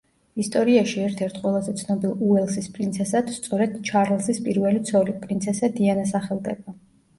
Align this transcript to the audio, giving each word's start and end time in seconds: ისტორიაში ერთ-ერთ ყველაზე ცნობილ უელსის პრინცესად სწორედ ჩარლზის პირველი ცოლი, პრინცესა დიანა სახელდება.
ისტორიაში 0.43 1.03
ერთ-ერთ 1.07 1.35
ყველაზე 1.43 1.75
ცნობილ 1.81 2.23
უელსის 2.29 2.71
პრინცესად 2.79 3.31
სწორედ 3.37 3.77
ჩარლზის 3.91 4.43
პირველი 4.49 4.83
ცოლი, 4.91 5.17
პრინცესა 5.29 5.73
დიანა 5.79 6.11
სახელდება. 6.17 6.79